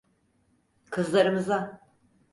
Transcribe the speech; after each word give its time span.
Kızlarımıza! 0.91 1.81